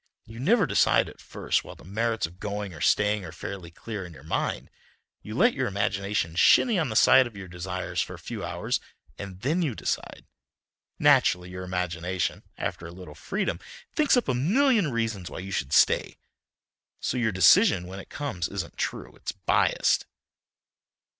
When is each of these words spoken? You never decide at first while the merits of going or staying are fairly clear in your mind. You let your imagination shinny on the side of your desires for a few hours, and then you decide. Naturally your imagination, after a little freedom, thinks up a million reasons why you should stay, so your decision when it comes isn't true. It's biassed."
You 0.25 0.39
never 0.39 0.65
decide 0.65 1.07
at 1.09 1.21
first 1.21 1.63
while 1.63 1.75
the 1.75 1.83
merits 1.83 2.25
of 2.25 2.39
going 2.39 2.73
or 2.73 2.81
staying 2.81 3.23
are 3.23 3.31
fairly 3.31 3.69
clear 3.69 4.03
in 4.03 4.13
your 4.15 4.23
mind. 4.23 4.71
You 5.21 5.35
let 5.35 5.53
your 5.53 5.67
imagination 5.67 6.33
shinny 6.33 6.79
on 6.79 6.89
the 6.89 6.95
side 6.95 7.27
of 7.27 7.35
your 7.37 7.47
desires 7.47 8.01
for 8.01 8.15
a 8.15 8.17
few 8.17 8.43
hours, 8.43 8.79
and 9.19 9.41
then 9.41 9.61
you 9.61 9.75
decide. 9.75 10.25
Naturally 10.97 11.51
your 11.51 11.63
imagination, 11.63 12.41
after 12.57 12.87
a 12.87 12.91
little 12.91 13.13
freedom, 13.13 13.59
thinks 13.93 14.17
up 14.17 14.27
a 14.27 14.33
million 14.33 14.91
reasons 14.91 15.29
why 15.29 15.37
you 15.37 15.51
should 15.51 15.71
stay, 15.71 16.17
so 16.99 17.15
your 17.15 17.31
decision 17.31 17.85
when 17.85 17.99
it 17.99 18.09
comes 18.09 18.47
isn't 18.49 18.77
true. 18.77 19.13
It's 19.17 19.33
biassed." 19.33 20.07